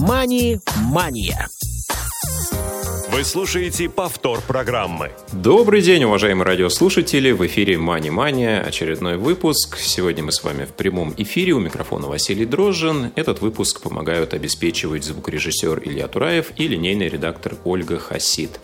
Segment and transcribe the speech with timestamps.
[0.00, 1.48] «Мани-мания».
[3.10, 5.12] Вы слушаете повтор программы.
[5.32, 7.30] Добрый день, уважаемые радиослушатели.
[7.30, 9.76] В эфире «Мани Мания», очередной выпуск.
[9.76, 11.52] Сегодня мы с вами в прямом эфире.
[11.52, 13.12] У микрофона Василий Дрожжин.
[13.16, 18.60] Этот выпуск помогают обеспечивать звукорежиссер Илья Тураев и линейный редактор Ольга Хасид.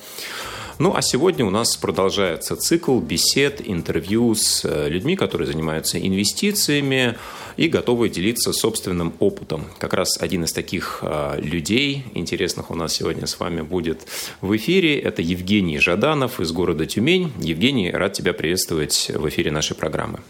[0.78, 7.18] Ну, а сегодня у нас продолжается цикл бесед, интервью с э, людьми, которые занимаются инвестициями
[7.56, 9.64] и готовы делиться собственным опытом.
[9.78, 14.06] Как раз один из таких э, людей интересных у нас сегодня с вами будет
[14.40, 15.00] в эфире.
[15.00, 17.32] Это Евгений Жаданов из города Тюмень.
[17.40, 20.20] Евгений, рад тебя приветствовать в эфире нашей программы.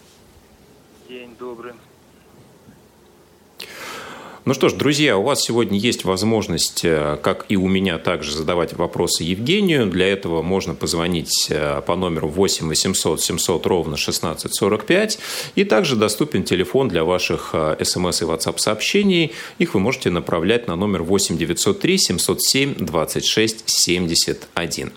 [4.48, 8.32] Ну что ж, друзья, у вас сегодня есть возможность, э, как и у меня, также
[8.32, 9.84] задавать вопросы Евгению.
[9.88, 15.18] Для этого можно позвонить э, по номеру 8 800 700 ровно 1645.
[15.54, 19.32] И также доступен телефон для ваших э, смс и WhatsApp сообщений.
[19.58, 24.92] Их вы можете направлять на номер 8 903 707 26 71.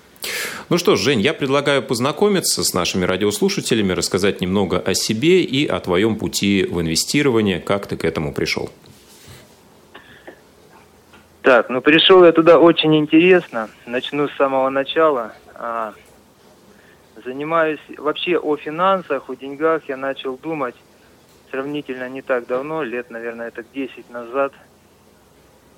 [0.70, 5.66] Ну что ж, Жень, я предлагаю познакомиться с нашими радиослушателями, рассказать немного о себе и
[5.68, 8.70] о твоем пути в инвестирование, как ты к этому пришел.
[11.42, 13.70] Так, ну пришел я туда очень интересно.
[13.88, 15.34] Начну с самого начала.
[15.56, 15.94] А,
[17.26, 20.76] занимаюсь вообще о финансах, о деньгах я начал думать
[21.52, 24.54] сравнительно не так давно, лет, наверное, это 10 назад.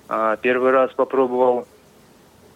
[0.08, 1.66] А, первый раз попробовал,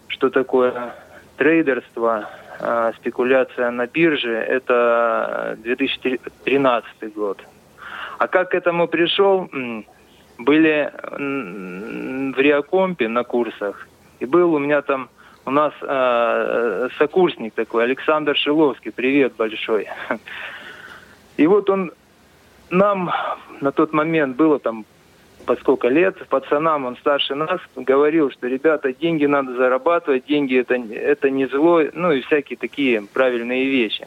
[0.09, 0.95] что такое
[1.37, 2.29] трейдерство,
[2.61, 4.35] а, спекуляция на бирже.
[4.35, 7.43] Это 2013 год.
[8.19, 9.49] А как к этому пришел?
[10.39, 10.93] Были
[12.33, 13.89] в Риакомпе на курсах,
[14.21, 15.09] и был у меня там,
[15.45, 19.89] у нас э, сокурсник такой, Александр Шиловский, привет большой.
[21.37, 21.93] И вот он
[22.71, 23.11] нам
[23.61, 24.85] на тот момент было там
[25.47, 30.75] по сколько лет, пацанам, он старше нас, говорил, что, ребята, деньги надо зарабатывать, деньги это,
[30.75, 34.07] это не зло, ну и всякие такие правильные вещи.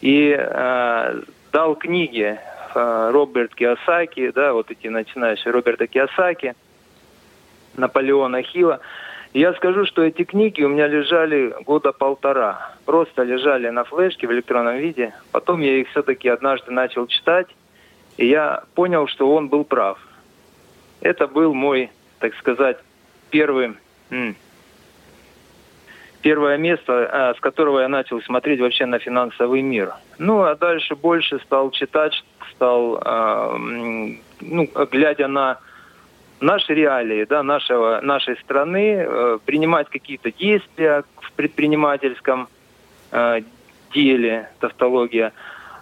[0.00, 6.54] И э, дал книги Э, Роберт Киосаки, да, вот эти начинающие Роберта Киосаки,
[7.76, 8.80] Наполеона Хилла.
[9.32, 12.72] я скажу, что эти книги у меня лежали года полтора.
[12.84, 15.14] Просто лежали на флешке в электронном виде.
[15.32, 17.48] Потом я их все-таки однажды начал читать,
[18.16, 19.98] и я понял, что он был прав.
[21.00, 22.78] Это был мой, так сказать,
[23.30, 23.76] первый
[26.22, 29.94] первое место, а, с которого я начал смотреть вообще на финансовый мир.
[30.18, 32.12] Ну, а дальше больше стал читать,
[32.54, 33.56] стал, а,
[34.40, 35.58] ну, глядя на
[36.40, 42.48] наши реалии, да, нашего, нашей страны, э, принимать какие-то действия в предпринимательском
[43.12, 43.42] э,
[43.92, 45.32] деле, тавтология.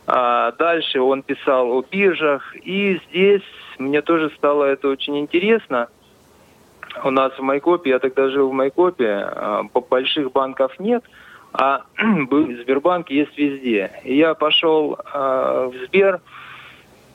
[0.06, 3.43] А дальше он писал о биржах, и здесь
[3.79, 5.89] мне тоже стало это очень интересно–
[7.05, 11.05] у нас в Майкопе, я тогда жил в Майкопе, а, больших банков нет,
[11.53, 13.91] а Сбербанк есть везде.
[14.05, 16.21] И я пошел в Сбер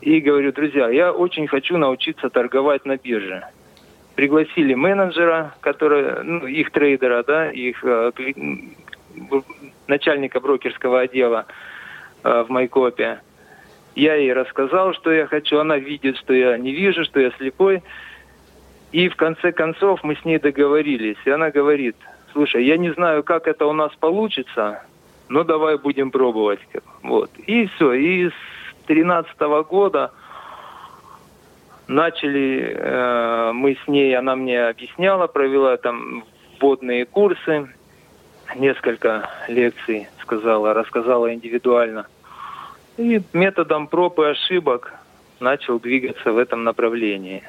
[0.04, 3.46] и говорю, друзья, я очень хочу научиться торговать на бирже.
[4.16, 8.12] Пригласили менеджера, который, ну, их трейдера, да, их э,
[9.88, 11.46] начальника брокерского отдела
[12.24, 13.22] э, в Майкопе.
[13.96, 15.58] Я ей рассказал, что я хочу.
[15.58, 17.82] Она видит, что я не вижу, что я слепой.
[18.92, 21.18] И в конце концов мы с ней договорились.
[21.24, 21.96] И она говорит,
[22.34, 24.84] слушай, я не знаю, как это у нас получится,
[25.30, 26.60] но давай будем пробовать.
[27.04, 27.32] Вот.
[27.48, 27.94] И все.
[27.94, 28.30] И
[28.88, 29.40] 2013
[29.70, 30.12] года
[31.88, 36.24] начали э, мы с ней, она мне объясняла, провела там
[36.60, 37.70] вводные курсы,
[38.56, 42.08] несколько лекций сказала, рассказала индивидуально.
[42.98, 44.94] И методом проб и ошибок
[45.40, 47.44] начал двигаться в этом направлении.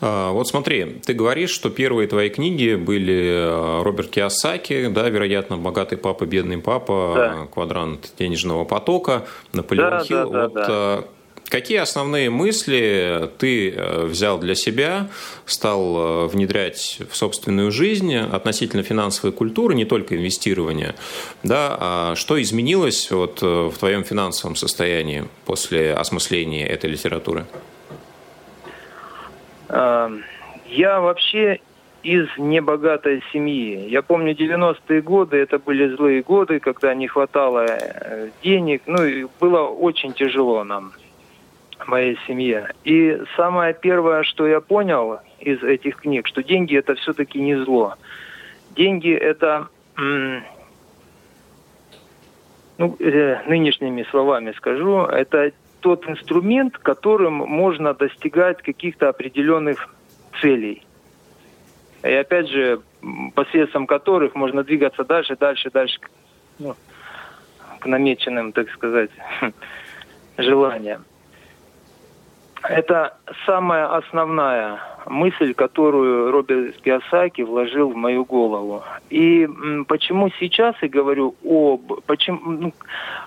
[0.00, 5.56] А, вот смотри, ты говоришь, что первые твои книги были э, Роберт Киосаки, да, вероятно,
[5.56, 7.46] «Богатый папа, бедный папа», да.
[7.52, 10.30] «Квадрант денежного потока», Наполеон да, Хилл.
[10.30, 10.66] Да, да, вот, да.
[10.68, 11.02] Э,
[11.48, 13.74] какие основные мысли ты
[14.04, 15.08] взял для себя,
[15.46, 20.94] стал внедрять в собственную жизнь относительно финансовой культуры, не только инвестирования,
[21.42, 27.46] да, а что изменилось вот в твоем финансовом состоянии после осмысления этой литературы?
[29.68, 30.24] Эм,
[30.66, 31.60] я вообще
[32.02, 33.88] из небогатой семьи.
[33.88, 38.82] Я помню 90-е годы, это были злые годы, когда не хватало э, денег.
[38.86, 40.92] Ну, и было очень тяжело нам,
[41.86, 42.72] моей семье.
[42.84, 47.94] И самое первое, что я понял из этих книг, что деньги это все-таки не зло.
[48.70, 50.42] Деньги это, ну,
[53.00, 59.88] э, нынешними словами скажу, это тот инструмент, которым можно достигать каких-то определенных
[60.40, 60.84] целей.
[62.02, 62.80] И опять же,
[63.34, 65.98] посредством которых можно двигаться дальше, дальше, дальше
[66.58, 66.74] ну,
[67.80, 69.10] к намеченным, так сказать,
[70.38, 71.04] желаниям.
[72.62, 73.16] Это
[73.46, 78.82] самая основная мысль, которую Роберт Киосаки вложил в мою голову.
[79.10, 79.48] И
[79.86, 82.74] почему сейчас я говорю об, почему, ну,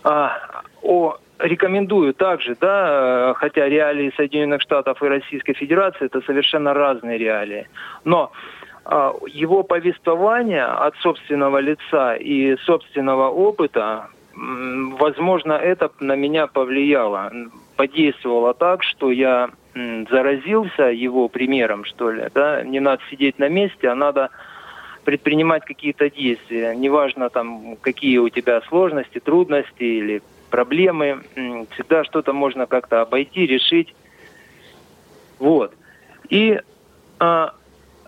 [0.03, 7.17] а, о рекомендую также, да, хотя реалии Соединенных Штатов и Российской Федерации это совершенно разные
[7.17, 7.67] реалии.
[8.03, 8.31] Но
[8.85, 17.31] а, его повествование от собственного лица и собственного опыта, возможно, это на меня повлияло,
[17.75, 23.87] подействовало так, что я заразился его примером, что ли, да, не надо сидеть на месте,
[23.87, 24.29] а надо
[25.05, 26.75] предпринимать какие-то действия.
[26.75, 30.21] Неважно там, какие у тебя сложности, трудности или
[30.51, 31.21] проблемы,
[31.71, 33.95] всегда что-то можно как-то обойти, решить.
[35.39, 35.73] Вот.
[36.29, 36.61] И
[37.19, 37.55] а,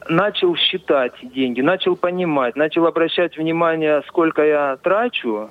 [0.07, 5.49] начал считать деньги, начал понимать, начал обращать внимание, сколько я трачу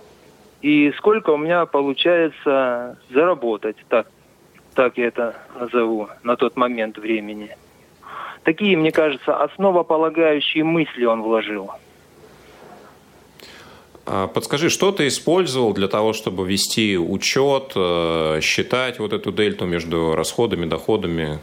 [0.60, 3.76] и сколько у меня получается заработать.
[3.88, 4.06] Так,
[4.74, 7.56] так я это назову на тот момент времени.
[8.44, 11.70] Такие, мне кажется, основополагающие мысли он вложил.
[14.04, 19.64] А, подскажи, что ты использовал для того, чтобы вести учет, э, считать вот эту дельту
[19.64, 21.38] между расходами, доходами?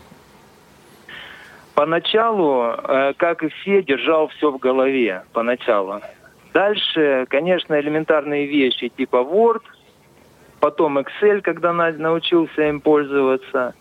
[1.73, 6.01] Поначалу, э, как и все, держал все в голове поначалу.
[6.53, 9.61] Дальше, конечно, элементарные вещи типа Word,
[10.59, 13.73] потом Excel, когда научился им пользоваться.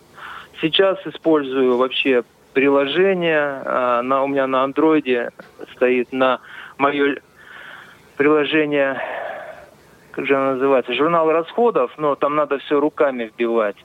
[0.61, 2.23] Сейчас использую вообще
[2.53, 3.61] приложение.
[3.65, 5.31] А, на, у меня на андроиде
[5.75, 6.39] стоит на
[6.77, 7.17] мое
[8.19, 9.01] приложение,
[10.11, 13.77] как же оно называется, журнал расходов, но там надо все руками вбивать.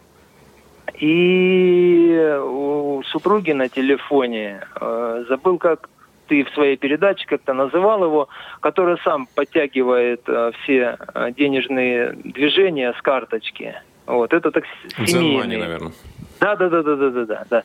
[0.99, 5.89] И у супруги на телефоне э, забыл, как
[6.27, 8.29] ты в своей передаче как-то называл его,
[8.59, 13.77] который сам подтягивает э, все э, денежные движения с карточки.
[14.05, 14.65] Вот это так
[15.07, 15.61] семейные.
[15.61, 15.93] наверное.
[16.41, 17.63] Да, да, да, да, да, да, да, да.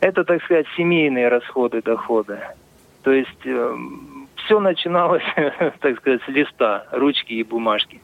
[0.00, 2.40] Это, так сказать, семейные расходы, доходы.
[3.02, 3.76] То есть э,
[4.44, 5.22] все начиналось,
[5.80, 8.00] так сказать, с листа, ручки и бумажки.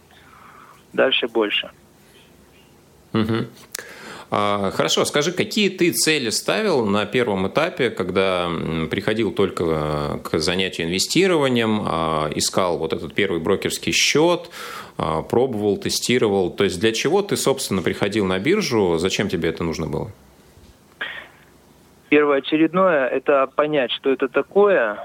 [0.93, 1.71] Дальше больше.
[3.13, 3.47] Угу.
[4.33, 8.49] А, хорошо, скажи, какие ты цели ставил на первом этапе, когда
[8.89, 14.51] приходил только э, к занятию инвестированием, а, искал вот этот первый брокерский счет,
[14.99, 16.51] а, пробовал, тестировал?
[16.51, 18.99] То есть для чего ты, собственно, приходил на биржу?
[18.99, 20.13] Зачем тебе это нужно было?
[22.09, 24.99] Первоочередное– это понять, что это такое,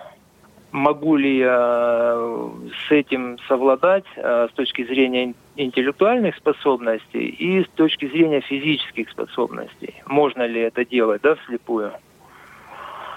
[0.75, 2.49] могу ли я э,
[2.87, 9.95] с этим совладать э, с точки зрения интеллектуальных способностей и с точки зрения физических способностей.
[10.05, 11.93] Можно ли это делать, да, вслепую?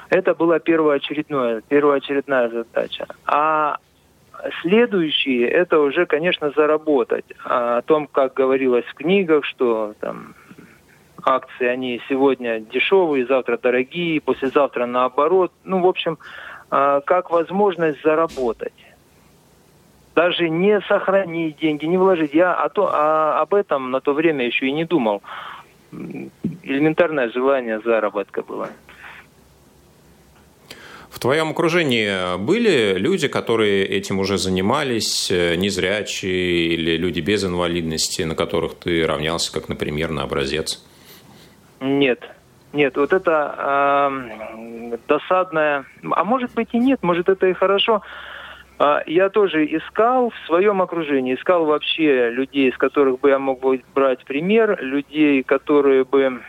[0.09, 3.07] Это была первоочередная, первоочередная задача.
[3.27, 3.79] А
[4.63, 7.27] следующие это уже, конечно, заработать.
[7.45, 10.35] А о том, как говорилось в книгах, что там
[11.25, 15.53] акции, они сегодня дешевые, завтра дорогие, послезавтра наоборот.
[15.65, 16.19] Ну, в общем,
[16.71, 18.73] как возможность заработать.
[20.15, 22.35] Даже не сохранить деньги, не вложить.
[22.35, 25.23] Я о то, а, об этом на то время еще и не думал.
[26.63, 28.69] Элементарное желание заработка было.
[31.09, 38.23] В твоем окружении были люди, которые этим уже занимались, э, незрячие или люди без инвалидности,
[38.23, 40.85] на которых ты равнялся, как, например, на образец?
[41.81, 42.21] Нет,
[42.73, 48.03] нет, вот это э, досадное, а может быть и нет, может это и хорошо.
[48.79, 53.65] Э, я тоже искал в своем окружении, искал вообще людей, с которых бы я мог
[53.95, 56.43] брать пример, людей, которые бы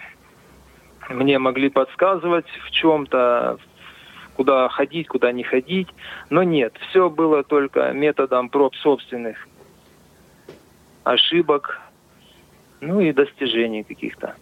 [1.10, 3.58] мне могли подсказывать в чем-то,
[4.36, 5.88] куда ходить, куда не ходить.
[6.30, 9.48] Но нет, все было только методом проб собственных
[11.06, 11.80] ошибок,
[12.82, 14.36] ну и достижений каких-то.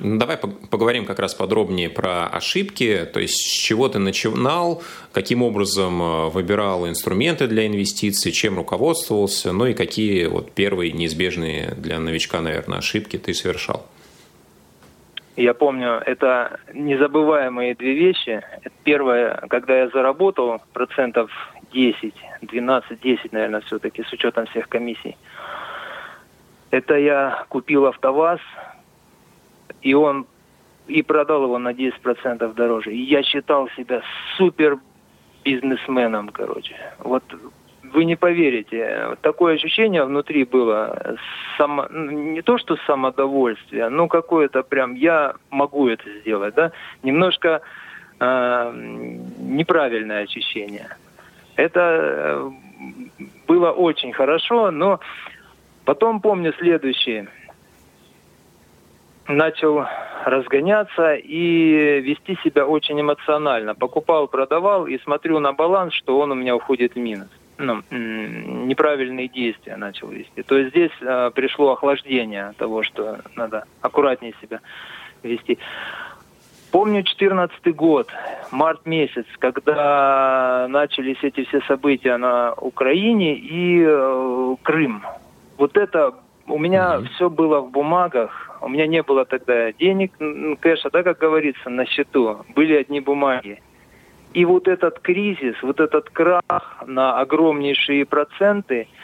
[0.00, 5.42] Ну, давай поговорим как раз подробнее про ошибки, то есть с чего ты начинал, каким
[5.42, 11.98] образом э, выбирал инструменты для инвестиций, чем руководствовался, ну и какие вот первые неизбежные для
[11.98, 13.86] новичка, наверное, ошибки ты совершал.
[15.36, 18.42] Я помню, это незабываемые две вещи.
[18.82, 21.30] Первое, когда я заработал процентов
[21.72, 25.16] 10, 12, 10, наверное, все-таки, с учетом всех комиссий.
[26.70, 28.40] Это я купил АвтоВАЗ,
[29.82, 30.26] и он
[30.86, 32.92] и продал его на 10% дороже.
[32.92, 34.02] И я считал себя
[34.36, 34.78] супер
[35.44, 36.76] бизнесменом, короче.
[36.98, 37.22] Вот
[37.92, 41.16] вы не поверите, такое ощущение внутри было,
[41.56, 47.62] само, не то что самодовольствие, но какое-то прям, я могу это сделать, да, немножко
[48.20, 48.72] э,
[49.38, 50.88] неправильное ощущение.
[51.56, 52.50] Это э,
[53.46, 55.00] было очень хорошо, но
[55.84, 57.28] потом помню следующее.
[59.28, 59.84] Начал
[60.24, 63.74] разгоняться и вести себя очень эмоционально.
[63.74, 67.28] Покупал, продавал и смотрю на баланс, что он у меня уходит в минус.
[67.58, 70.42] Ну, неправильные действия начал вести.
[70.42, 74.60] То есть здесь э, пришло охлаждение того, что надо аккуратнее себя
[75.22, 75.58] вести.
[76.70, 78.10] Помню 14 год,
[78.52, 85.02] март месяц, когда начались эти все события на Украине и э, Крым.
[85.56, 86.14] Вот это
[86.48, 87.08] у меня mm-hmm.
[87.14, 90.12] все было в бумагах, у меня не было тогда денег,
[90.60, 93.62] кэша, да, как говорится, на счету, были одни бумаги.
[94.34, 98.88] И вот этот кризис, вот этот крах на огромнейшие проценты–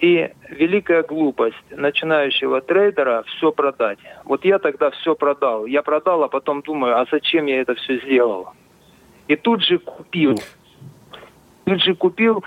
[0.00, 3.98] и великая глупость начинающего трейдера все продать.
[4.24, 5.66] Вот я тогда все продал.
[5.66, 8.48] Я продал, а потом думаю, а зачем я это все сделал?
[9.28, 10.40] И тут же купил.
[11.64, 12.42] Тут же купил.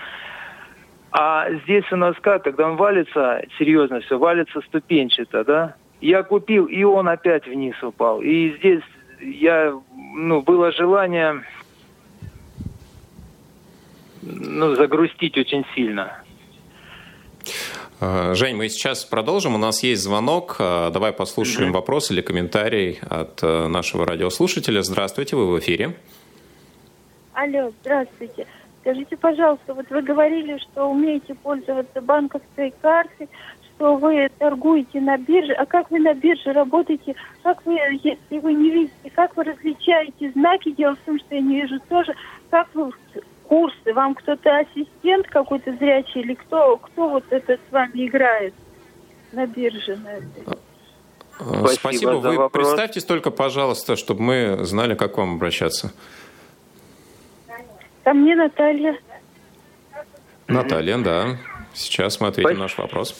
[1.16, 5.76] А здесь у нас как, когда он валится, серьезно все, валится ступенчато, да?
[6.00, 8.20] Я купил, и он опять вниз упал.
[8.20, 8.82] И здесь
[9.20, 9.80] я,
[10.16, 11.44] ну, было желание
[14.22, 16.20] ну, загрустить очень сильно.
[18.00, 19.54] Э, Жень, мы сейчас продолжим.
[19.54, 20.56] У нас есть звонок.
[20.58, 21.74] Э, давай послушаем mm-hmm.
[21.74, 24.82] вопрос или комментарий от э, нашего радиослушателя.
[24.82, 25.94] Здравствуйте, вы в эфире.
[27.34, 28.48] Алло, здравствуйте.
[28.84, 33.30] Скажите, пожалуйста, вот вы говорили, что умеете пользоваться банковской картой,
[33.62, 35.54] что вы торгуете на бирже.
[35.54, 37.14] А как вы на бирже работаете?
[37.42, 40.72] Как вы, если вы не видите, как вы различаете знаки?
[40.72, 42.14] Дело в том, что я не вижу тоже.
[42.50, 42.90] Как вы
[43.44, 43.94] курсы?
[43.94, 48.52] Вам кто-то ассистент какой-то зрячий или кто, кто вот это с вами играет
[49.32, 49.96] на бирже?
[49.96, 50.58] На этой?
[51.38, 52.10] Спасибо, Спасибо.
[52.10, 52.50] Вы вопрос.
[52.52, 55.94] представьтесь только, пожалуйста, чтобы мы знали, как к вам обращаться.
[58.04, 58.98] Ко мне Наталья.
[60.46, 61.36] Наталья, да.
[61.72, 63.14] Сейчас мы ответим на наш вопрос.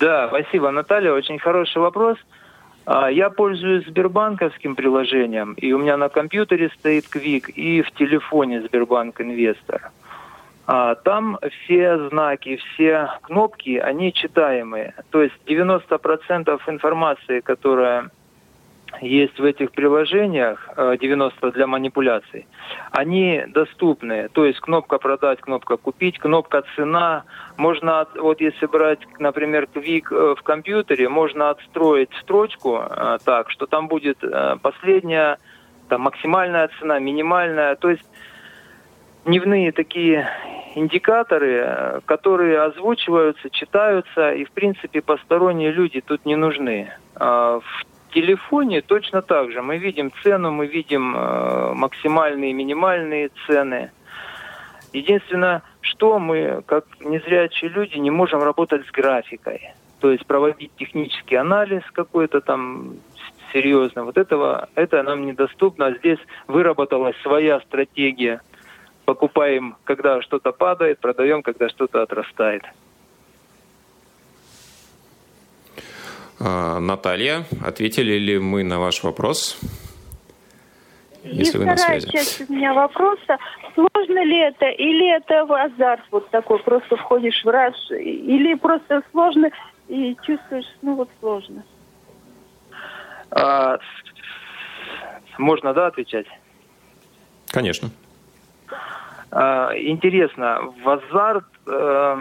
[0.00, 1.12] Да, спасибо, Наталья.
[1.12, 2.16] Очень хороший вопрос.
[2.86, 8.62] А, я пользуюсь Сбербанковским приложением, и у меня на компьютере стоит Квик, и в телефоне
[8.62, 9.90] Сбербанк Инвестор.
[10.66, 14.94] А, там все знаки, все кнопки, они читаемые.
[15.10, 18.10] То есть 90% информации, которая
[19.00, 22.46] есть в этих приложениях, 90 э, для манипуляций,
[22.90, 24.28] они доступны.
[24.28, 27.24] То есть кнопка продать, кнопка купить, кнопка цена.
[27.56, 33.66] Можно, вот если брать, например, Quick э, в компьютере, можно отстроить строчку э, так, что
[33.66, 34.18] там будет
[34.62, 35.38] последняя,
[35.88, 37.76] там максимальная цена, минимальная.
[37.76, 38.04] То есть
[39.24, 40.28] дневные такие
[40.74, 46.90] индикаторы, которые озвучиваются, читаются, и, в принципе, посторонние люди тут не нужны.
[47.14, 49.62] А в телефоне точно так же.
[49.62, 53.90] Мы видим цену, мы видим э, максимальные и минимальные цены.
[54.92, 59.60] Единственное, что мы, как незрячие люди, не можем работать с графикой.
[60.00, 62.96] То есть проводить технический анализ какой-то там
[63.52, 64.04] серьезно.
[64.04, 65.94] Вот этого, это нам недоступно.
[65.98, 68.40] Здесь выработалась своя стратегия.
[69.04, 72.62] Покупаем, когда что-то падает, продаем, когда что-то отрастает.
[76.42, 79.58] Наталья, ответили ли мы на ваш вопрос?
[81.22, 83.38] Если И вы вторая часть у меня вопроса.
[83.74, 84.66] Сложно ли это?
[84.66, 86.58] Или это азарт вот такой?
[86.58, 87.76] Просто входишь в раш?
[87.90, 89.50] Или просто сложно
[89.88, 91.62] и чувствуешь, ну вот сложно?
[93.30, 93.78] А,
[95.38, 96.26] можно, да, отвечать?
[97.48, 97.90] Конечно.
[99.30, 101.44] А, интересно, в азарт...
[101.66, 102.16] Э,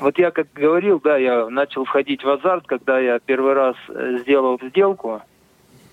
[0.00, 4.18] вот я как говорил, да, я начал входить в азарт, когда я первый раз э,
[4.20, 5.22] сделал сделку,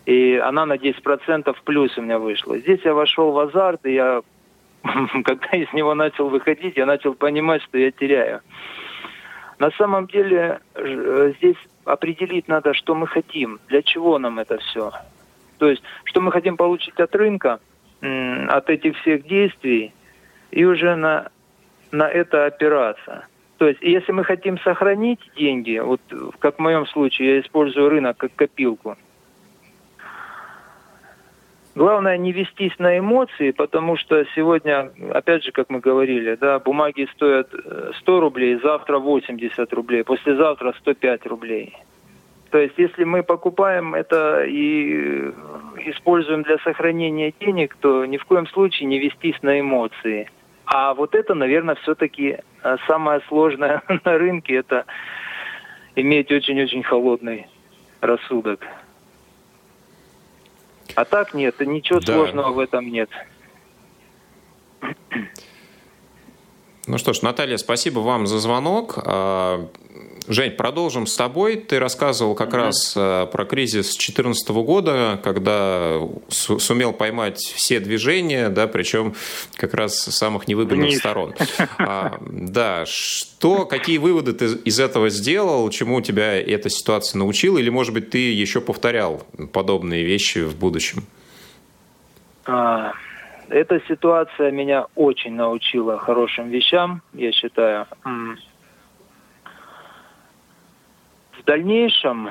[0.05, 2.57] и она на 10% плюс у меня вышла.
[2.57, 4.21] Здесь я вошел в азарт, и я,
[5.23, 8.41] когда из него начал выходить, я начал понимать, что я теряю.
[9.59, 14.91] На самом деле э, здесь определить надо, что мы хотим, для чего нам это все.
[15.57, 17.59] То есть, что мы хотим получить от рынка,
[18.01, 19.93] от этих всех действий,
[20.51, 21.29] и уже на,
[21.91, 23.25] на это опираться.
[23.63, 26.01] То есть, если мы хотим сохранить деньги, вот
[26.39, 28.97] как в моем случае, я использую рынок как копилку.
[31.73, 37.07] Главное не вестись на эмоции, потому что сегодня, опять же, как мы говорили, да, бумаги
[37.13, 37.53] стоят
[38.01, 41.73] 100 э, рублей, завтра 80 рублей, послезавтра 105 рублей.
[42.49, 45.31] То есть, если мы покупаем это и
[45.85, 50.29] используем для сохранения денег, то ни в коем случае не вестись на эмоции–
[50.75, 54.85] А вот это, наверное, все-таки э, самое сложное на рынке, это
[55.95, 57.45] иметь очень-очень холодный
[58.01, 58.59] рассудок.
[60.95, 62.15] А так нет, ничего да.
[62.15, 63.11] сложного в этом нет.
[66.87, 68.97] Ну что ж, Наталья, спасибо вам за звонок.
[70.27, 71.57] Жень, продолжим с тобой.
[71.57, 72.57] Ты рассказывал как mm-hmm.
[72.57, 75.99] раз э, про кризис 2014 года, когда
[76.29, 79.15] сумел поймать все движения, да, причем
[79.55, 80.99] как раз с самых невыгодных Вниз.
[80.99, 81.33] сторон.
[81.77, 87.69] А, да, что, какие выводы ты из этого сделал, чему тебя эта ситуация научила, или,
[87.69, 91.03] может быть, ты еще повторял подобные вещи в будущем?
[92.45, 92.93] А,
[93.49, 97.87] эта ситуация меня очень научила хорошим вещам, я считаю
[101.43, 102.29] в дальнейшем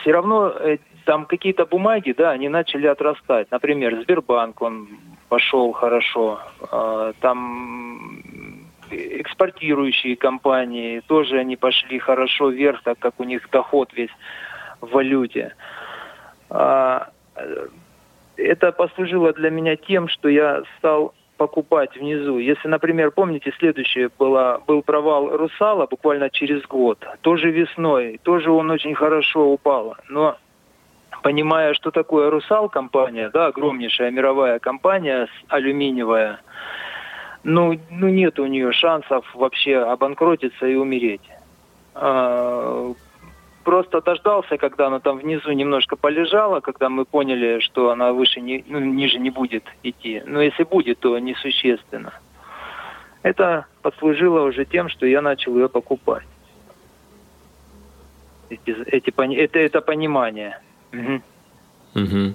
[0.00, 3.50] все равно э, там какие-то бумаги, да, они начали отрастать.
[3.50, 4.88] Например, Сбербанк, он
[5.28, 6.40] пошел хорошо.
[6.70, 14.10] А, там экспортирующие компании тоже они пошли хорошо вверх, так как у них доход весь
[14.80, 15.54] в валюте.
[16.50, 17.10] А,
[18.36, 22.38] это послужило для меня тем, что я стал покупать внизу.
[22.38, 28.70] Если, например, помните, следующее было, был провал Русала буквально через год, тоже весной, тоже он
[28.70, 29.96] очень хорошо упал.
[30.10, 30.36] Но
[31.22, 36.40] понимая, что такое Русал компания, да, огромнейшая мировая компания, алюминиевая,
[37.44, 41.22] ну, ну нет у нее шансов вообще обанкротиться и умереть.
[43.68, 48.64] Просто дождался, когда она там внизу немножко полежала, когда мы поняли, что она выше, не,
[48.66, 50.22] ну, ниже не будет идти.
[50.24, 52.14] Но если будет, то несущественно.
[53.22, 56.24] Это послужило уже тем, что я начал ее покупать.
[58.48, 60.58] Эти, эти, это, это понимание.
[60.94, 61.22] Угу.
[62.02, 62.34] Угу.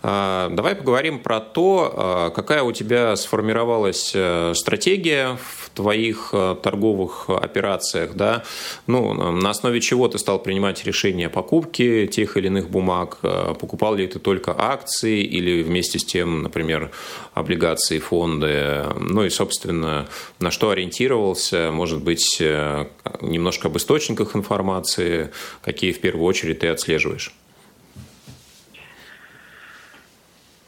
[0.00, 6.54] А, давай поговорим про то, а, какая у тебя сформировалась э, стратегия в твоих э,
[6.62, 8.44] торговых операциях, да?
[8.86, 13.18] Ну, на основе чего ты стал принимать решение о покупке тех или иных бумаг?
[13.22, 16.92] Э, покупал ли ты только акции или вместе с тем, например,
[17.34, 18.84] облигации, фонды?
[19.00, 20.06] Ну и, собственно,
[20.38, 21.70] на что ориентировался?
[21.72, 25.30] Может быть, немножко об источниках информации,
[25.62, 27.34] какие в первую очередь ты отслеживаешь?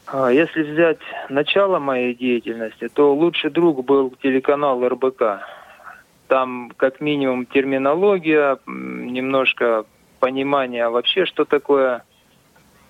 [0.13, 5.39] если взять начало моей деятельности, то лучший друг был телеканал РБК.
[6.27, 9.85] Там как минимум терминология, немножко
[10.19, 12.03] понимание вообще, что такое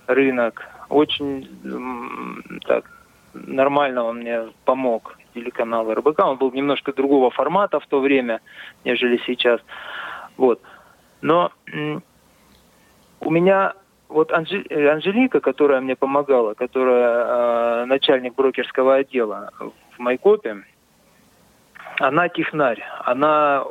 [0.08, 0.68] рынок.
[0.90, 1.48] Очень
[2.68, 2.86] так
[3.34, 6.20] нормально он мне помог, телеканал РБК.
[6.20, 8.42] Он был немножко другого формата в то время,
[8.84, 9.62] нежели сейчас.
[10.38, 10.62] Вот.
[11.22, 11.52] Но
[13.20, 13.74] у меня
[14.12, 20.64] вот Анжи, э, Анжелика, которая мне помогала, которая э, начальник брокерского отдела в Майкопе,
[22.00, 23.64] она технарь, она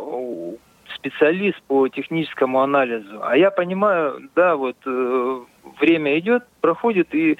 [0.94, 3.20] специалист по техническому анализу.
[3.22, 5.40] А я понимаю, да, вот э,
[5.80, 7.38] время идет, проходит, и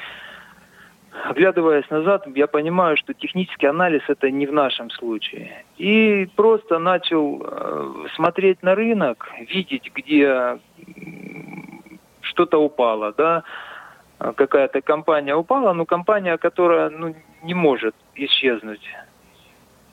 [1.25, 5.65] оглядываясь назад, я понимаю, что технический анализ это не в нашем случае.
[5.79, 10.59] И просто начал э, смотреть на рынок, видеть, где
[12.31, 13.43] что-то упало, да,
[14.19, 18.83] какая-то компания упала, но компания, которая ну, не может исчезнуть.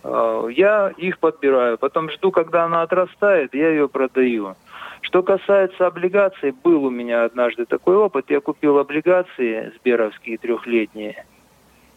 [0.03, 4.55] А, я их подбираю, потом жду, когда она отрастает, я ее продаю.
[5.01, 8.25] Что касается облигаций, был у меня однажды такой опыт.
[8.29, 11.25] Я купил облигации сберовские трехлетние.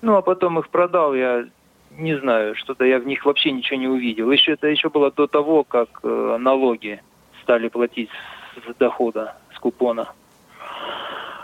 [0.03, 1.47] Ну, а потом их продал, я
[1.91, 4.31] не знаю, что-то я в них вообще ничего не увидел.
[4.31, 7.03] Еще это еще было до того, как э, налоги
[7.43, 8.11] стали платить
[8.55, 10.13] с дохода, с купона.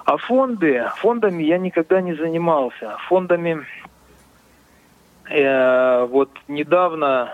[0.04, 2.96] А фонды, фондами я никогда не занимался.
[3.08, 3.66] Фондами
[5.28, 7.32] э, вот недавно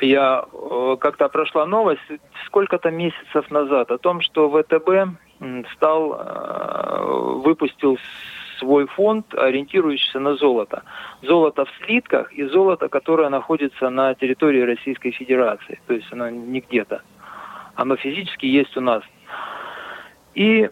[0.00, 2.00] я э, как-то прошла новость
[2.46, 5.18] сколько-то месяцев назад о том, что ВТБ
[5.74, 7.02] стал э,
[7.44, 7.98] выпустил
[8.58, 10.82] свой фонд, ориентирующийся на золото.
[11.22, 15.80] Золото в слитках и золото, которое находится на территории Российской Федерации.
[15.86, 17.02] То есть оно не где-то.
[17.74, 19.02] Оно физически есть у нас.
[20.34, 20.70] И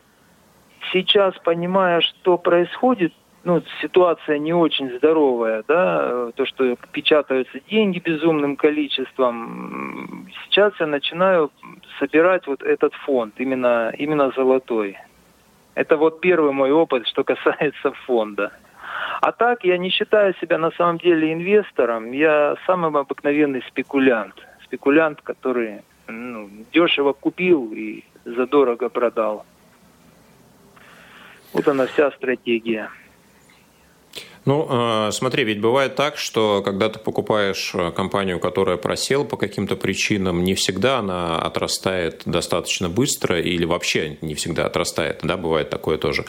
[0.93, 3.13] сейчас, понимая, что происходит,
[3.45, 11.53] ну, ситуация не очень здоровая, да, то, что печатаются деньги безумным количеством, сейчас я начинаю
[12.01, 14.99] собирать вот этот фонд, именно, именно золотой.
[15.77, 18.53] Это вот первый мой опыт, что касается фонда.
[19.21, 24.35] А так я не считаю себя на самом деле инвестором, я самый обыкновенный спекулянт.
[24.65, 29.45] Спекулянт, который ну, дешево купил и задорого продал.
[31.57, 32.91] Вот она вся стратегия.
[34.45, 39.39] Ну, э, смотри, ведь бывает так, что когда ты покупаешь э, компанию, которая просела по
[39.39, 45.71] каким-то причинам, не всегда она отрастает достаточно быстро или вообще не всегда отрастает, да, бывает
[45.71, 46.27] такое тоже.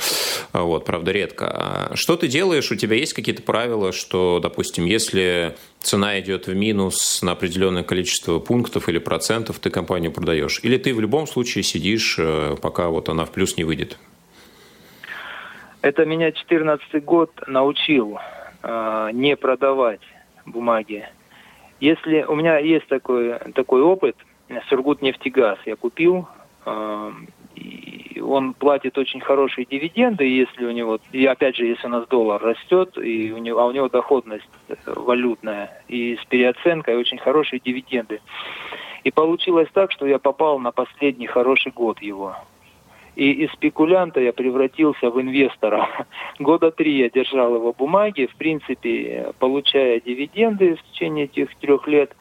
[0.53, 1.51] Вот, правда, редко.
[1.51, 2.71] А что ты делаешь?
[2.71, 8.39] У тебя есть какие-то правила, что, допустим, если цена идет в минус на определенное количество
[8.39, 10.61] пунктов или процентов, ты компанию продаешь?
[10.63, 13.97] Или ты в любом случае сидишь, э, пока вот она в плюс не выйдет?
[15.87, 18.19] Это меня 14 год научил
[18.61, 20.01] э, не продавать
[20.45, 21.07] бумаги.
[21.79, 24.17] Если у меня есть такой такой опыт,
[24.67, 26.27] Сургут нефтегаз я купил,
[26.65, 27.11] э,
[27.55, 32.05] и он платит очень хорошие дивиденды, если у него, и опять же, если у нас
[32.09, 34.49] доллар растет, и у него, а у него доходность
[34.85, 38.19] валютная, и с переоценкой очень хорошие дивиденды.
[39.05, 42.35] И получилось так, что я попал на последний хороший год его.
[43.17, 46.05] И из спекулянта я превратился в инвестора.
[46.39, 52.15] Года три я держал его бумаги, в принципе, получая дивиденды в течение этих трех лет.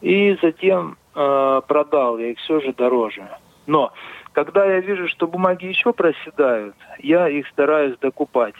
[0.00, 3.28] И затем э, продал я их все же дороже.
[3.66, 3.92] Но
[4.32, 8.54] когда я вижу, что бумаги еще проседают, я их стараюсь докупать.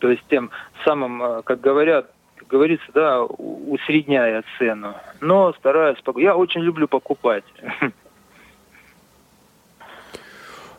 [0.00, 0.50] То есть тем
[0.84, 2.10] самым, э, как говорят,
[2.48, 4.94] говорится, да, усредняя цену.
[5.20, 7.44] Но стараюсь, я очень люблю покупать.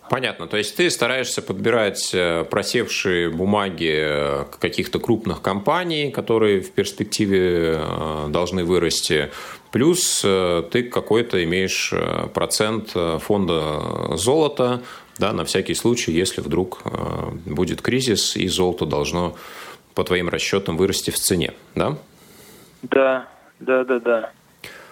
[0.10, 0.48] Понятно.
[0.48, 7.80] То есть ты стараешься подбирать э, просевшие бумаги э, каких-то крупных компаний, которые в перспективе
[7.80, 9.30] э, должны вырасти.
[9.72, 11.94] Плюс ты какой-то имеешь
[12.34, 14.82] процент фонда золота,
[15.20, 16.82] да, на всякий случай, если вдруг
[17.46, 19.36] будет кризис и золото должно,
[19.94, 21.98] по твоим расчетам, вырасти в цене, да?
[22.82, 23.28] Да,
[23.60, 24.32] да, да, да.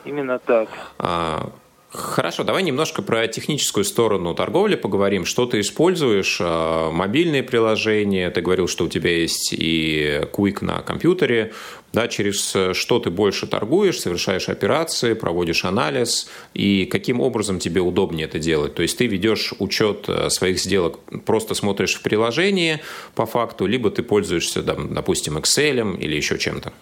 [0.04, 0.68] Именно так.
[1.00, 1.50] А,
[1.96, 5.24] Хорошо, давай немножко про техническую сторону торговли поговорим.
[5.24, 6.40] Что ты используешь?
[6.42, 11.54] А, мобильные приложения, ты говорил, что у тебя есть и Quick на компьютере.
[11.94, 18.26] Да, через что ты больше торгуешь, совершаешь операции, проводишь анализ, и каким образом тебе удобнее
[18.26, 18.76] это делать?
[18.76, 22.82] То есть ты ведешь учет э, своих сделок, просто смотришь в приложении
[23.16, 26.74] по факту, либо ты пользуешься, допустим, Excel или еще чем-то?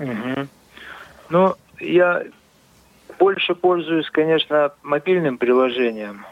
[0.00, 0.48] Угу.
[1.30, 2.24] Ну, я
[3.18, 6.24] больше пользуюсь, конечно, мобильным приложением,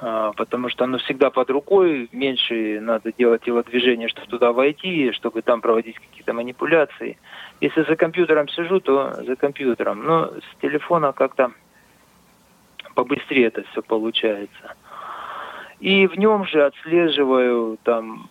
[0.00, 5.12] а, потому что оно всегда под рукой, меньше надо делать его движение, чтобы туда войти,
[5.12, 7.18] чтобы там проводить какие-то манипуляции.
[7.60, 10.04] Если за компьютером сижу, то за компьютером.
[10.04, 11.50] Но с телефона как-то
[12.94, 14.74] побыстрее это все получается.
[15.80, 18.28] И в нем же отслеживаю там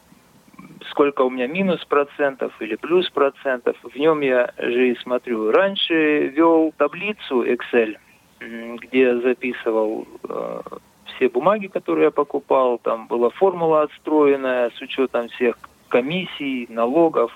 [0.98, 3.78] сколько у меня минус процентов или плюс процентов.
[3.84, 5.52] В нем я же и смотрю.
[5.52, 7.98] Раньше вел таблицу Excel,
[8.40, 10.62] где записывал э,
[11.06, 12.80] все бумаги, которые я покупал.
[12.80, 17.32] Там была формула отстроенная с учетом всех комиссий, налогов.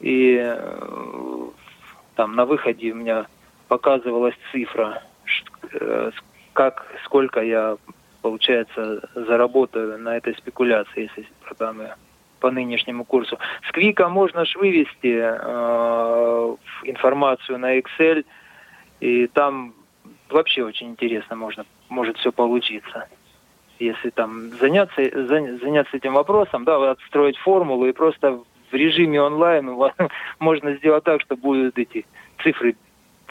[0.00, 1.48] И э,
[2.16, 3.26] там на выходе у меня
[3.68, 5.04] показывалась цифра,
[5.72, 6.10] э,
[6.52, 7.76] как, сколько я,
[8.22, 11.94] получается, заработаю на этой спекуляции, если продам ее
[12.46, 13.38] по нынешнему курсу.
[13.68, 18.24] С Квика можно ж вывести э, информацию на Excel,
[19.00, 19.74] и там
[20.30, 23.08] вообще очень интересно можно, может все получиться.
[23.80, 25.02] Если там заняться,
[25.58, 28.38] заняться этим вопросом, да, отстроить формулу и просто
[28.70, 29.76] в режиме онлайн
[30.38, 32.06] можно сделать так, что будут эти
[32.44, 32.76] цифры,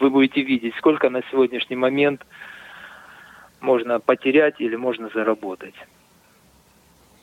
[0.01, 2.21] вы будете видеть, сколько на сегодняшний момент
[3.61, 5.75] можно потерять или можно заработать.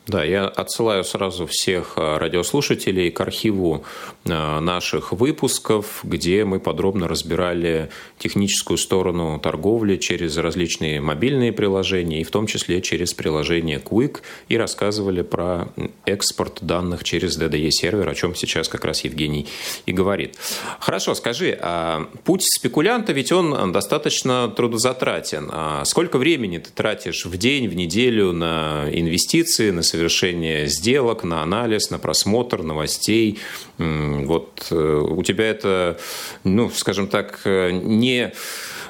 [0.08, 3.84] Да, я отсылаю сразу всех а, радиослушателей к архиву
[4.28, 7.88] а, наших выпусков, где мы подробно разбирали
[8.18, 14.56] техническую сторону торговли через различные мобильные приложения, и в том числе через приложение Quick, и
[14.56, 15.68] рассказывали про
[16.04, 19.46] экспорт данных через DDE-сервер, о чем сейчас как раз Евгений
[19.86, 20.36] и говорит.
[20.80, 25.48] Хорошо, скажи, а путь спекулянта, ведь он достаточно трудозатратен.
[25.52, 31.42] А сколько времени ты тратишь в день, в неделю на инвестиции, на совершение сделок, на
[31.42, 33.38] анализ, на просмотр новостей.
[33.78, 35.98] Вот э, у тебя это,
[36.44, 38.32] ну, скажем так, э, не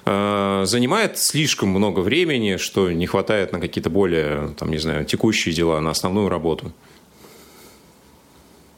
[0.04, 5.52] э, занимает слишком много времени, что не хватает на какие-то более, там, не знаю, текущие
[5.54, 6.72] дела, на основную работу?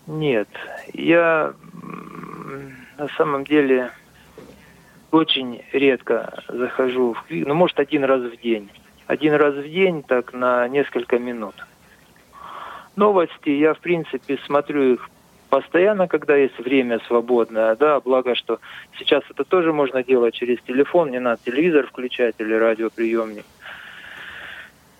[0.07, 0.49] Нет,
[0.95, 1.53] я
[2.99, 3.91] на самом деле
[5.11, 8.71] очень редко захожу в ну, может, один раз в день.
[9.07, 11.55] Один раз в день, так на несколько минут.
[12.97, 15.11] Новости, я, в принципе, смотрю их
[15.49, 18.59] постоянно, когда есть время свободное, да, благо, что
[18.99, 23.45] сейчас это тоже можно делать через телефон, не надо телевизор включать или радиоприемник.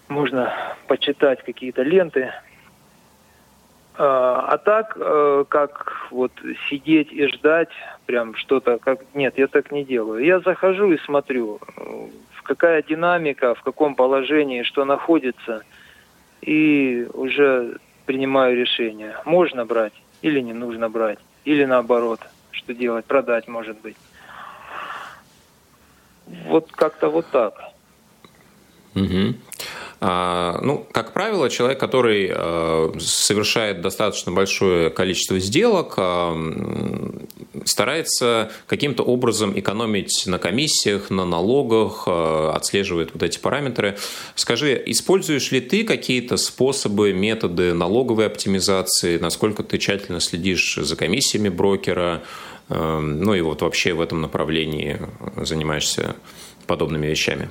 [0.09, 0.53] Можно
[0.87, 2.33] почитать какие-то ленты.
[3.97, 6.33] А, а так, э, как вот
[6.69, 7.71] сидеть и ждать,
[8.07, 10.25] прям что-то, как нет, я так не делаю.
[10.25, 11.61] Я захожу и смотрю,
[12.45, 15.63] какая динамика, в каком положении, что находится,
[16.45, 23.49] и уже принимаю решение, можно брать или не нужно брать, или наоборот, что делать, продать,
[23.49, 23.97] может быть.
[26.47, 27.74] Вот как-то вот так.
[28.95, 29.35] Угу.
[30.07, 37.11] А, ну, как правило, человек, который э, совершает достаточно большое количество сделок, э,
[37.65, 43.97] старается каким-то образом экономить на комиссиях, на налогах, э, отслеживает вот эти параметры.
[44.35, 49.17] Скажи, используешь ли ты какие-то способы, методы налоговой оптимизации?
[49.17, 52.23] Насколько ты тщательно следишь за комиссиями брокера?
[52.69, 54.99] Ну и вот вообще в этом направлении
[55.37, 56.17] занимаешься
[56.67, 57.51] подобными вещами?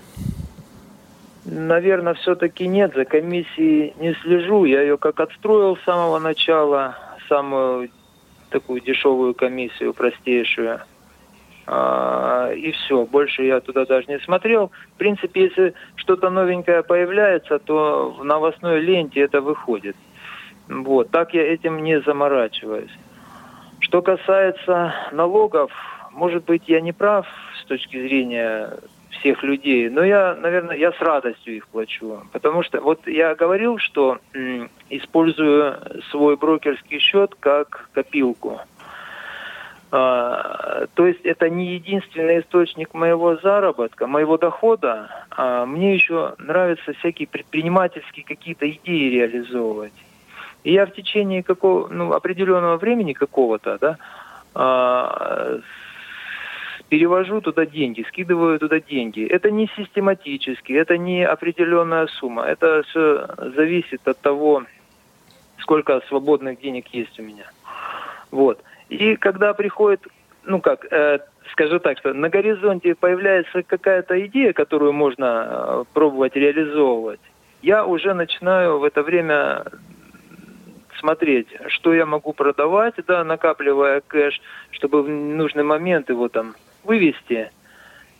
[1.45, 4.65] Наверное, все-таки нет, за комиссией не слежу.
[4.65, 7.89] Я ее как отстроил с самого начала, самую
[8.49, 10.79] такую дешевую комиссию, простейшую.
[11.65, 14.71] А, и все, больше я туда даже не смотрел.
[14.95, 19.95] В принципе, если что-то новенькое появляется, то в новостной ленте это выходит.
[20.67, 22.91] Вот, так я этим не заморачиваюсь.
[23.79, 25.71] Что касается налогов,
[26.11, 27.27] может быть, я не прав
[27.61, 28.69] с точки зрения
[29.23, 29.89] всех людей.
[29.89, 32.23] Но я, наверное, я с радостью их плачу.
[32.33, 35.77] Потому что вот я говорил, что м, использую
[36.11, 38.59] свой брокерский счет как копилку.
[39.91, 45.25] А, то есть это не единственный источник моего заработка, моего дохода.
[45.29, 49.93] А мне еще нравятся всякие предпринимательские какие-то идеи реализовывать.
[50.65, 53.97] И я в течение какого, ну, определенного времени какого-то, да,
[54.55, 55.59] а,
[56.93, 59.25] перевожу туда деньги, скидываю туда деньги.
[59.25, 62.43] Это не систематически, это не определенная сумма.
[62.43, 64.65] Это все зависит от того,
[65.57, 67.45] сколько свободных денег есть у меня.
[68.29, 68.61] Вот.
[68.89, 70.01] И когда приходит,
[70.43, 71.17] ну как, э,
[71.51, 77.21] скажу так, что на горизонте появляется какая-то идея, которую можно э, пробовать реализовывать,
[77.63, 79.65] я уже начинаю в это время
[80.99, 87.51] смотреть, что я могу продавать, да, накапливая кэш, чтобы в нужный момент его там вывести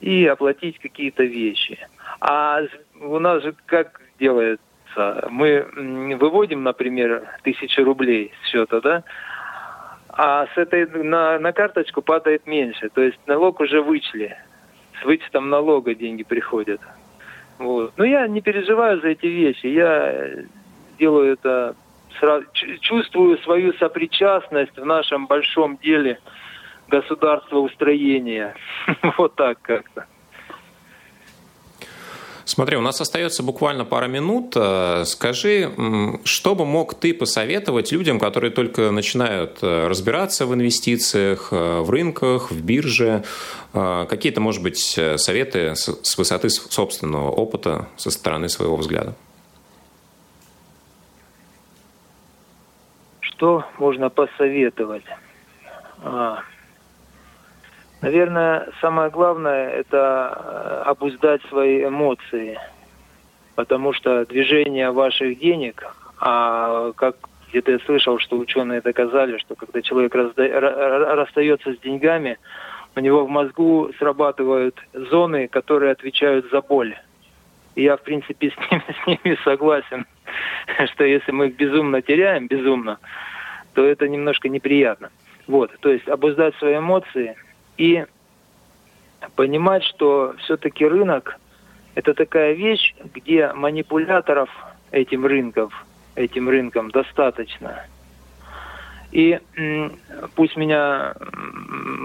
[0.02, 1.80] и оплатить какие-то вещи.
[2.20, 2.62] А
[3.00, 5.28] у нас же как делается?
[5.30, 5.66] Мы
[6.20, 9.04] выводим, например, тысячу рублей с счета, да?
[10.10, 12.90] А с этой на, на карточку падает меньше.
[12.90, 14.38] То есть налог уже вычли.
[15.02, 16.82] С вычетом налога деньги приходят.
[17.58, 17.94] Вот.
[17.98, 19.66] Но я не переживаю за эти вещи.
[19.68, 20.44] Я
[21.00, 21.76] делаю это
[22.20, 22.46] сразу,
[22.82, 26.20] чувствую свою сопричастность в нашем большом деле–
[26.94, 28.56] государства устроения.
[29.18, 30.06] вот так как-то.
[32.46, 34.54] Смотри, у нас остается буквально пара минут.
[34.56, 35.72] Э, скажи,
[36.26, 41.90] что бы мог ты посоветовать людям, которые только начинают э, разбираться в инвестициях, э, в
[41.90, 43.24] рынках, в бирже?
[43.74, 49.16] Какие-то, может быть, советы с высоты собственного опыта, со стороны своего взгляда?
[53.22, 55.06] Что можно посоветовать?
[56.04, 56.44] А,
[58.04, 62.60] Наверное, самое главное– это э, обуздать свои эмоции,
[63.56, 67.16] потому что движение ваших денег, а как
[67.48, 70.60] где-то я слышал, что ученые доказали, что когда человек разда...
[71.16, 72.40] расстается с деньгами,
[72.98, 76.98] у него в мозгу срабатывают зоны, которые отвечают за боль.
[77.76, 80.06] И я, в принципе, с ними, с ними согласен,
[80.94, 83.00] что если мы их безумно теряем, безумно,
[83.76, 85.10] то это немножко неприятно.
[85.48, 87.38] Вот, то есть обуздать свои эмоции–
[87.78, 88.06] и
[89.36, 91.38] понимать, что все-таки рынок–
[91.96, 94.50] это такая вещь, где манипуляторов
[94.92, 95.70] этим рынком,
[96.16, 97.86] этим рынком достаточно.
[99.12, 99.40] И
[100.36, 101.14] пусть меня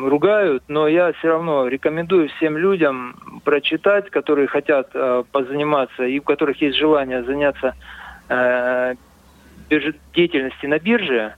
[0.02, 6.22] ругают, но я все равно рекомендую всем людям прочитать, которые хотят э, позаниматься и у
[6.22, 7.74] которых есть желание заняться
[8.28, 8.94] э,
[10.14, 11.34] деятельностью на бирже,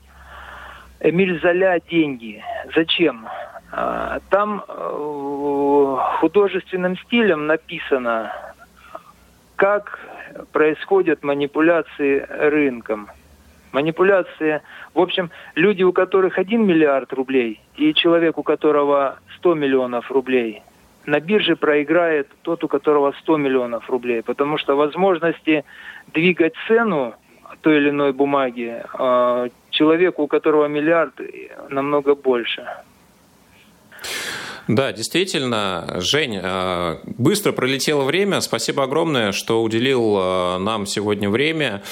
[0.99, 2.43] Эмиль Золя «Деньги».
[2.75, 3.27] Зачем?
[3.71, 8.33] А, там э, художественным стилем написано,
[9.55, 9.99] как
[10.51, 13.07] происходят манипуляции рынком.
[13.71, 14.61] Манипуляции,
[14.93, 20.61] в общем, люди, у которых 1 миллиард рублей, и человек, у которого 100 миллионов рублей,
[21.05, 25.63] на бирже проиграет тот, у которого 100 миллионов рублей, потому что возможности
[26.13, 27.15] двигать цену
[27.61, 31.13] той или иной бумаги э, человеку, у которого миллиард,
[31.69, 32.67] намного больше.
[34.67, 38.41] Да, действительно, Жень, э, быстро пролетело время.
[38.41, 41.83] Спасибо огромное, что уделил э, нам сегодня время.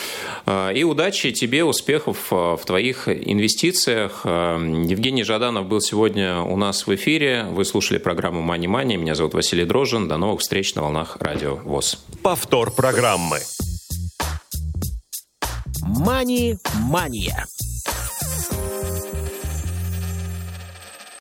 [0.45, 4.21] Э, и удачи тебе, успехов в твоих инвестициях.
[4.25, 7.45] Евгений Жаданов был сегодня у нас в эфире.
[7.49, 8.97] Вы слушали программу «Мани Мани».
[8.97, 10.07] Меня зовут Василий Дрожин.
[10.07, 12.03] До новых встреч на волнах Радио ВОЗ.
[12.23, 13.39] Повтор программы.
[15.81, 17.45] «Мани-мания».